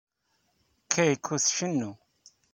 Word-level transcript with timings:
Keiko 0.91 1.35
tcennu. 1.45 1.91